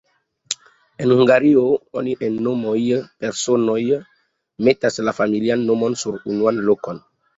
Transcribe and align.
En 1.03 1.11
Hungario, 1.17 1.65
oni 1.99 2.15
en 2.29 2.39
nomoj 2.47 2.79
de 2.87 2.97
personoj 3.25 3.79
metas 4.69 4.99
la 5.09 5.15
familian 5.19 5.69
nomon 5.73 5.99
sur 6.07 6.19
unuan 6.33 6.65
lokon. 6.71 7.05